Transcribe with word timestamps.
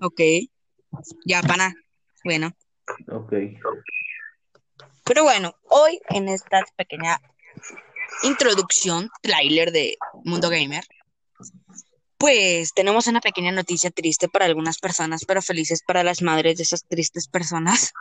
Ok. 0.00 0.20
Ya, 1.24 1.42
pana. 1.42 1.74
Bueno. 2.24 2.52
Ok. 3.10 3.32
Pero 5.04 5.22
bueno, 5.22 5.54
hoy 5.70 6.00
en 6.10 6.28
esta 6.28 6.64
pequeña 6.76 7.20
introducción, 8.22 9.10
trailer 9.22 9.72
de 9.72 9.96
Mundo 10.24 10.50
Gamer, 10.50 10.84
pues 12.18 12.74
tenemos 12.74 13.06
una 13.06 13.20
pequeña 13.20 13.52
noticia 13.52 13.90
triste 13.90 14.28
para 14.28 14.44
algunas 14.44 14.78
personas, 14.78 15.24
pero 15.24 15.40
felices 15.40 15.82
para 15.86 16.02
las 16.02 16.20
madres 16.20 16.56
de 16.56 16.64
esas 16.64 16.84
tristes 16.84 17.28
personas. 17.28 17.92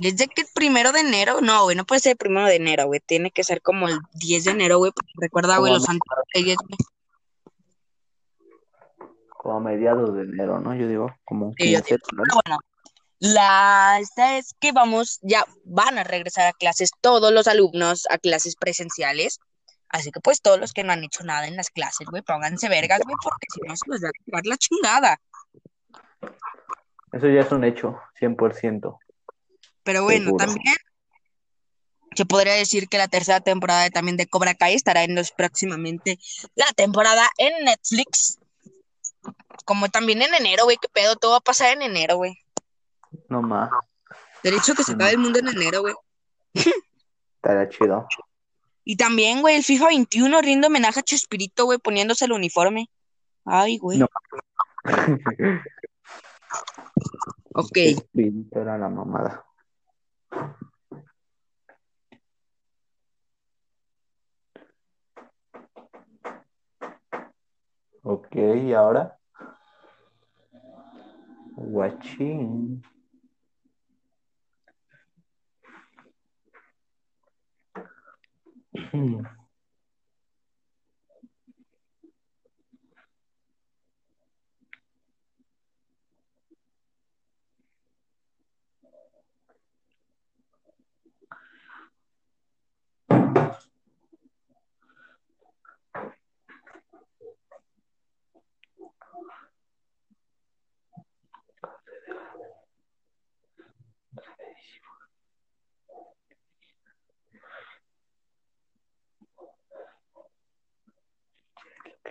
Y 0.00 0.08
es 0.08 0.16
de 0.16 0.28
que 0.28 0.42
el 0.42 0.48
primero 0.54 0.92
de 0.92 1.00
enero, 1.00 1.40
no, 1.40 1.64
güey, 1.64 1.76
no 1.76 1.84
puede 1.84 2.00
ser 2.00 2.12
el 2.12 2.18
primero 2.18 2.46
de 2.46 2.56
enero, 2.56 2.86
güey, 2.86 3.00
tiene 3.00 3.30
que 3.30 3.44
ser 3.44 3.62
como 3.62 3.88
el 3.88 3.98
10 4.14 4.44
de 4.44 4.50
enero, 4.52 4.78
güey, 4.78 4.92
porque 4.92 5.12
recuerda, 5.16 5.58
güey, 5.58 5.72
los 5.72 5.84
santos 5.84 6.08
reyes, 6.34 6.56
güey. 6.56 6.78
Como 9.28 9.56
a 9.56 9.60
mediados 9.60 10.14
de 10.14 10.22
enero, 10.22 10.60
¿no? 10.60 10.74
Yo 10.74 10.88
digo, 10.88 11.14
como 11.24 11.52
Sí, 11.56 11.72
yo 11.72 11.82
15, 11.82 11.94
¿no? 12.12 12.22
Pero 12.24 12.40
bueno, 12.44 12.58
la 13.20 13.98
esta 14.00 14.38
es 14.38 14.54
que 14.60 14.72
vamos, 14.72 15.18
ya 15.22 15.44
van 15.64 15.98
a 15.98 16.04
regresar 16.04 16.46
a 16.46 16.52
clases 16.52 16.90
todos 17.00 17.32
los 17.32 17.48
alumnos 17.48 18.06
a 18.10 18.18
clases 18.18 18.56
presenciales. 18.56 19.40
Así 19.88 20.10
que 20.10 20.20
pues 20.20 20.42
todos 20.42 20.60
los 20.60 20.72
que 20.72 20.84
no 20.84 20.92
han 20.92 21.02
hecho 21.02 21.24
nada 21.24 21.46
en 21.46 21.56
las 21.56 21.70
clases, 21.70 22.06
güey, 22.10 22.22
pónganse 22.22 22.68
vergas, 22.68 23.00
güey, 23.04 23.16
porque 23.22 23.46
si 23.52 23.60
no 23.66 23.74
se 23.74 23.90
les 23.90 24.04
va 24.04 24.08
a 24.08 24.24
llevar 24.26 24.46
la 24.46 24.56
chingada. 24.58 25.20
Eso 27.12 27.26
ya 27.28 27.40
es 27.40 27.50
un 27.52 27.64
hecho, 27.64 27.98
100%. 28.20 28.98
Pero 29.84 30.02
bueno, 30.04 30.26
Seguro. 30.26 30.46
también 30.46 30.74
se 32.14 32.26
podría 32.26 32.54
decir 32.54 32.88
que 32.88 32.98
la 32.98 33.08
tercera 33.08 33.40
temporada 33.40 33.82
de- 33.84 33.90
también 33.90 34.16
de 34.16 34.26
Cobra 34.26 34.54
Kai 34.54 34.74
estará 34.74 35.04
en 35.04 35.14
los 35.14 35.30
próximamente 35.32 36.18
la 36.54 36.66
temporada 36.76 37.28
en 37.38 37.64
Netflix. 37.64 38.38
Como 39.64 39.88
también 39.88 40.22
en 40.22 40.34
enero, 40.34 40.64
güey, 40.64 40.78
qué 40.80 40.88
pedo, 40.88 41.16
todo 41.16 41.32
va 41.32 41.36
a 41.38 41.40
pasar 41.40 41.72
en 41.74 41.82
enero, 41.82 42.16
güey. 42.16 42.38
No 43.28 43.42
más. 43.42 43.70
Derecho 44.42 44.74
que 44.74 44.84
se 44.84 44.92
acabe 44.92 45.10
el 45.10 45.18
mundo 45.18 45.38
en 45.38 45.48
enero, 45.48 45.80
güey. 45.82 45.94
Estaría 46.54 47.68
chido. 47.68 48.06
Y 48.84 48.96
también, 48.96 49.42
güey, 49.42 49.56
el 49.56 49.64
FIFA 49.64 49.88
21 49.88 50.40
rinde 50.40 50.66
homenaje 50.68 51.00
a 51.00 51.02
Chespirito, 51.02 51.66
güey, 51.66 51.78
poniéndose 51.78 52.24
el 52.24 52.32
uniforme. 52.32 52.88
Ay, 53.44 53.76
güey. 53.78 53.98
No. 53.98 54.08
Ok. 57.54 57.76
Era 58.52 58.78
la 58.78 58.88
mamada. 58.88 59.44
Ok, 68.02 68.34
¿y 68.34 68.72
ahora? 68.72 69.18
Guachín. 71.56 72.82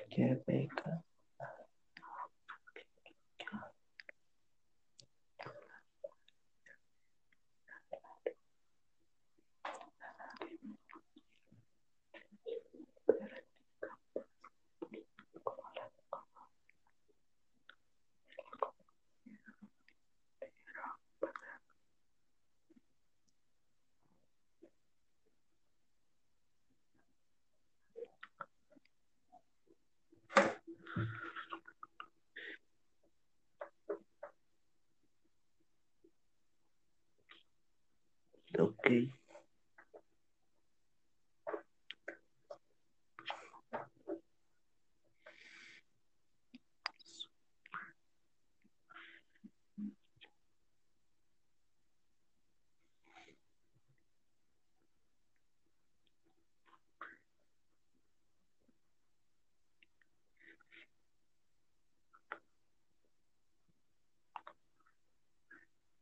Qué 0.10 0.42
beca. 0.48 1.04
Ok. 38.60 38.88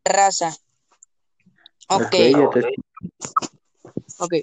Raza. 0.06 0.52
Ok, 1.96 2.16
Ok. 4.20 4.34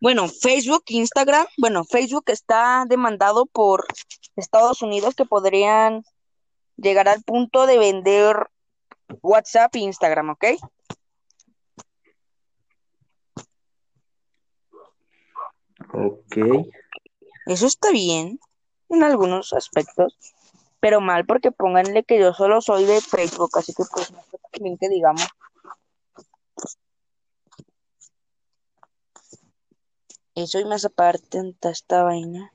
Bueno, 0.00 0.28
Facebook, 0.28 0.84
Instagram, 0.88 1.46
bueno, 1.56 1.84
Facebook 1.84 2.24
está 2.26 2.84
demandado 2.86 3.46
por 3.46 3.86
Estados 4.36 4.82
Unidos 4.82 5.14
que 5.14 5.24
podrían 5.24 6.04
llegar 6.76 7.08
al 7.08 7.22
punto 7.22 7.66
de 7.66 7.78
vender 7.78 8.48
WhatsApp 9.22 9.74
e 9.76 9.80
Instagram, 9.80 10.30
¿ok? 10.30 10.44
Ok. 15.92 16.36
Eso 17.46 17.66
está 17.66 17.90
bien 17.90 18.38
en 18.90 19.02
algunos 19.02 19.52
aspectos, 19.54 20.18
pero 20.80 21.00
mal 21.00 21.24
porque 21.24 21.52
pónganle 21.52 22.04
que 22.04 22.18
yo 22.18 22.34
solo 22.34 22.60
soy 22.60 22.84
de 22.84 23.00
Facebook, 23.00 23.50
así 23.56 23.72
que 23.72 23.84
pues 23.92 24.12
no 24.12 24.18
está 24.20 24.38
bien 24.60 24.76
que 24.76 24.88
digamos. 24.88 25.26
Y 30.38 30.64
más 30.66 30.84
aparte 30.84 31.38
en 31.38 31.56
esta 31.62 32.02
vaina. 32.02 32.52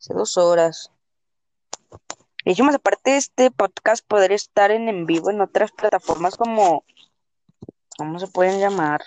Hace 0.00 0.14
dos 0.14 0.36
horas. 0.36 0.90
Hecho, 2.44 2.64
más 2.64 2.74
aparte, 2.74 3.16
este 3.16 3.52
podcast 3.52 4.04
podría 4.04 4.34
estar 4.34 4.72
en, 4.72 4.88
en 4.88 5.06
vivo 5.06 5.30
en 5.30 5.40
otras 5.40 5.70
plataformas 5.70 6.36
como, 6.36 6.84
¿cómo 7.96 8.18
se 8.18 8.26
pueden 8.26 8.58
llamar? 8.58 9.00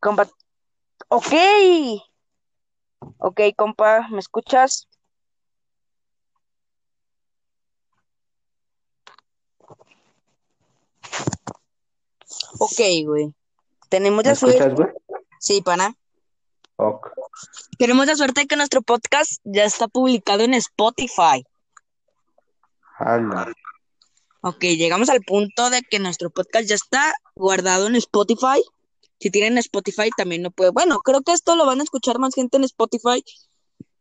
Compa, 0.00 0.30
ok, 1.08 1.32
ok, 3.18 3.40
compa, 3.56 4.08
¿me 4.10 4.18
escuchas? 4.18 4.88
Ok, 12.58 12.80
güey. 13.04 13.32
Tenemos 13.88 14.24
¿Me 14.24 14.30
la 14.30 14.34
suerte, 14.34 14.58
escuchas, 14.58 14.74
güey? 14.74 14.88
sí, 15.38 15.62
pana. 15.62 15.94
Ok. 16.76 17.08
Tenemos 17.78 18.06
la 18.06 18.16
suerte 18.16 18.42
de 18.42 18.46
que 18.46 18.56
nuestro 18.56 18.82
podcast 18.82 19.40
ya 19.44 19.64
está 19.64 19.88
publicado 19.88 20.42
en 20.42 20.54
Spotify. 20.54 21.44
Ala. 22.98 23.52
Ok, 24.40 24.60
llegamos 24.60 25.08
al 25.08 25.20
punto 25.22 25.70
de 25.70 25.82
que 25.82 25.98
nuestro 25.98 26.30
podcast 26.30 26.68
ya 26.68 26.74
está 26.74 27.14
guardado 27.34 27.86
en 27.86 27.96
Spotify. 27.96 28.62
Si 29.18 29.30
tienen 29.30 29.58
Spotify 29.58 30.10
también 30.16 30.42
lo 30.42 30.50
puede. 30.50 30.70
Bueno, 30.70 30.98
creo 31.00 31.22
que 31.22 31.32
esto 31.32 31.56
lo 31.56 31.66
van 31.66 31.80
a 31.80 31.84
escuchar 31.84 32.18
más 32.18 32.34
gente 32.34 32.56
en 32.56 32.64
Spotify 32.64 33.22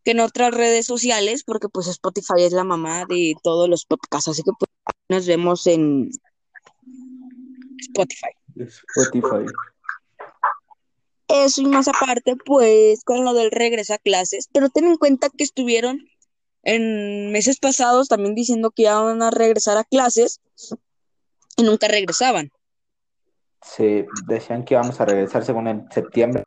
que 0.03 0.12
en 0.12 0.19
otras 0.19 0.53
redes 0.53 0.85
sociales, 0.85 1.44
porque 1.44 1.67
pues 1.67 1.88
Spotify 1.88 2.44
es 2.44 2.53
la 2.53 2.63
mamá 2.63 3.06
de 3.06 3.33
todos 3.44 3.67
los 3.67 3.85
podcasts, 3.85 4.27
así 4.27 4.44
que 4.44 4.51
pues 4.57 4.69
nos 5.09 5.25
vemos 5.25 5.65
en 5.67 6.12
Spotify. 7.79 8.29
Spotify. 8.56 9.45
Eso 11.27 11.62
y 11.62 11.65
más 11.65 11.88
aparte, 11.88 12.35
pues 12.45 13.03
con 13.03 13.25
lo 13.25 13.33
del 13.33 13.50
regreso 13.50 13.95
a 13.95 13.97
clases, 13.97 14.47
pero 14.53 14.69
ten 14.69 14.85
en 14.85 14.97
cuenta 14.97 15.29
que 15.35 15.44
estuvieron 15.44 16.07
en 16.62 17.31
meses 17.31 17.57
pasados 17.59 18.07
también 18.07 18.35
diciendo 18.35 18.71
que 18.71 18.83
iban 18.83 19.21
a 19.23 19.31
regresar 19.31 19.77
a 19.77 19.83
clases 19.83 20.39
y 21.57 21.63
nunca 21.63 21.88
regresaban. 21.88 22.51
Sí, 23.65 24.06
decían 24.27 24.63
que 24.63 24.75
íbamos 24.75 25.01
a 25.01 25.06
regresar 25.06 25.44
según 25.44 25.67
en 25.67 25.91
septiembre. 25.91 26.44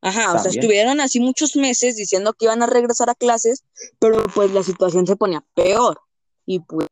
Ajá, 0.00 0.34
o 0.34 0.38
sea, 0.38 0.50
estuvieron 0.50 1.00
así 1.00 1.20
muchos 1.20 1.56
meses 1.56 1.96
diciendo 1.96 2.32
que 2.32 2.46
iban 2.46 2.62
a 2.62 2.66
regresar 2.66 3.10
a 3.10 3.14
clases, 3.14 3.64
pero 3.98 4.24
pues 4.34 4.50
la 4.52 4.62
situación 4.62 5.06
se 5.06 5.16
ponía 5.16 5.44
peor. 5.54 6.00
Y 6.46 6.60
pues, 6.60 6.88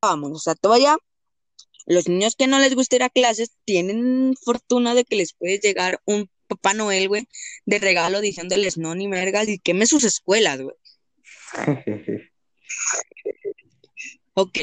vamos, 0.00 0.32
o 0.32 0.38
sea, 0.38 0.54
todavía 0.54 0.96
los 1.86 2.08
niños 2.08 2.34
que 2.36 2.46
no 2.46 2.58
les 2.58 2.74
gusta 2.74 2.96
ir 2.96 3.02
a 3.02 3.10
clases 3.10 3.52
tienen 3.64 4.34
fortuna 4.42 4.94
de 4.94 5.04
que 5.04 5.16
les 5.16 5.34
puede 5.34 5.58
llegar 5.58 6.00
un 6.06 6.30
Papá 6.46 6.74
Noel, 6.74 7.08
güey, 7.08 7.26
de 7.64 7.78
regalo 7.78 8.20
diciéndoles 8.20 8.76
no 8.76 8.94
ni 8.94 9.08
mergas 9.08 9.48
y 9.48 9.58
queme 9.58 9.86
sus 9.86 10.04
escuelas, 10.04 10.60
güey. 10.60 10.76
Ok. 14.36 14.58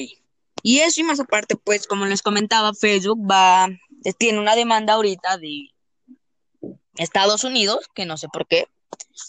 Y 0.64 0.80
eso 0.80 1.02
y 1.02 1.04
más 1.04 1.20
aparte, 1.20 1.56
pues, 1.56 1.88
como 1.88 2.06
les 2.06 2.22
comentaba, 2.22 2.74
Facebook 2.74 3.20
va, 3.30 3.68
eh, 4.04 4.14
tiene 4.18 4.40
una 4.40 4.56
demanda 4.56 4.94
ahorita 4.94 5.38
de 5.38 5.70
Estados 6.98 7.44
Unidos, 7.44 7.88
que 7.94 8.06
no 8.06 8.18
sé 8.18 8.28
por 8.30 8.48
qué, 8.48 8.68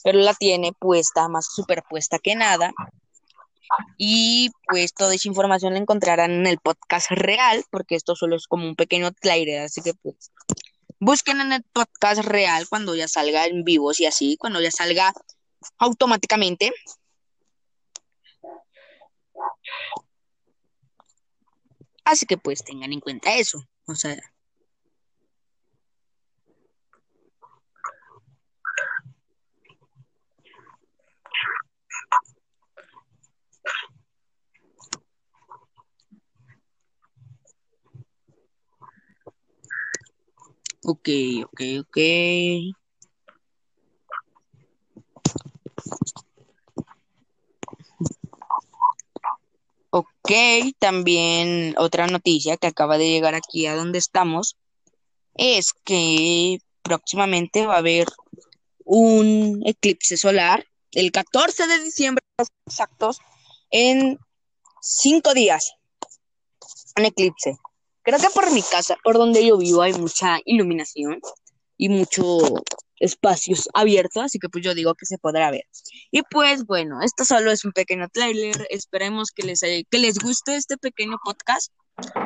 pero 0.05 0.19
la 0.19 0.35
tiene 0.35 0.73
puesta, 0.73 1.29
más 1.29 1.47
superpuesta 1.53 2.19
que 2.19 2.35
nada. 2.35 2.73
Y 3.97 4.51
pues 4.69 4.93
toda 4.93 5.15
esa 5.15 5.29
información 5.29 5.73
la 5.73 5.79
encontrarán 5.79 6.31
en 6.33 6.47
el 6.47 6.59
podcast 6.59 7.11
real, 7.11 7.65
porque 7.71 7.95
esto 7.95 8.15
solo 8.15 8.37
es 8.37 8.47
como 8.47 8.67
un 8.67 8.77
pequeño 8.77 9.13
trailer, 9.13 9.63
así 9.63 9.81
que 9.81 9.95
pues 9.95 10.31
busquen 11.01 11.41
en 11.41 11.53
el 11.53 11.63
podcast 11.73 12.23
real 12.23 12.69
cuando 12.69 12.95
ya 12.95 13.09
salga 13.09 13.47
en 13.47 13.65
vivos 13.65 13.99
y 14.01 14.07
así, 14.07 14.37
cuando 14.37 14.61
ya 14.61 14.71
salga 14.71 15.13
automáticamente. 15.79 16.73
Así 22.13 22.27
que 22.27 22.37
pues 22.37 22.63
tengan 22.63 22.93
en 22.93 23.01
cuenta 23.01 23.37
eso. 23.37 23.67
O 23.87 23.95
sea, 23.95 24.19
ok, 40.85 41.09
ok, 41.47 41.61
ok. 41.81 41.97
Ok, 50.25 50.33
también 50.79 51.75
otra 51.79 52.07
noticia 52.07 52.57
que 52.57 52.69
acaba 52.69 52.97
de 52.97 53.09
llegar 53.09 53.35
aquí 53.35 53.67
a 53.67 53.75
donde 53.75 53.99
estamos 53.99 54.57
es 55.35 55.73
que 55.85 56.61
próximamente 56.83 57.67
va 57.67 57.75
a 57.75 57.79
haber 57.79 58.07
un 58.85 59.63
eclipse 59.67 60.17
solar 60.17 60.65
el 60.93 61.11
14 61.11 61.67
de 61.67 61.81
diciembre 61.81 62.25
exactos 62.67 63.19
en 63.71 64.21
cinco 64.81 65.35
días. 65.35 65.75
Un 66.97 67.07
eclipse. 67.07 67.57
Creo 68.03 68.21
que 68.21 68.31
por 68.31 68.53
mi 68.53 68.63
casa, 68.63 68.97
por 69.03 69.19
donde 69.19 69.45
yo 69.45 69.59
vivo, 69.59 69.83
hay 69.83 69.95
mucha 69.95 70.39
iluminación 70.45 71.21
y 71.77 71.89
mucho 71.89 72.23
espacios 73.03 73.69
abiertos, 73.75 74.23
así 74.25 74.39
que 74.39 74.49
pues 74.49 74.65
yo 74.65 74.75
digo 74.75 74.95
que 74.95 75.07
se 75.07 75.19
podrá 75.19 75.51
ver. 75.51 75.65
Y 76.11 76.23
pues 76.23 76.65
bueno, 76.65 77.03
esto 77.03 77.25
solo 77.25 77.51
es 77.51 77.65
un 77.65 77.73
pequeño 77.73 78.09
trailer. 78.09 78.67
Esperemos 78.71 79.31
que 79.31 79.43
les 79.43 79.63
haya- 79.63 79.83
que 79.91 79.99
les 79.99 80.19
guste 80.19 80.57
este 80.57 80.77
pequeño 80.79 81.17
podcast. 81.23 81.73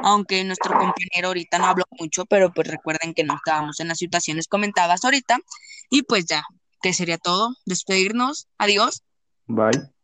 Aunque 0.05 0.44
nuestro 0.44 0.70
compañero 0.70 1.28
ahorita 1.28 1.58
no 1.58 1.67
habló 1.67 1.84
mucho, 1.99 2.25
pero 2.26 2.52
pues 2.52 2.69
recuerden 2.69 3.14
que 3.14 3.25
no 3.25 3.34
estábamos 3.34 3.81
en 3.81 3.88
las 3.88 3.99
situaciones 3.99 4.46
comentadas 4.46 5.05
ahorita. 5.05 5.38
Y 5.90 6.02
pues 6.02 6.26
ya, 6.26 6.44
que 6.82 6.93
sería 6.93 7.19
todo. 7.19 7.55
Despedirnos. 7.64 8.46
Adiós. 8.58 9.02
Bye. 9.46 9.95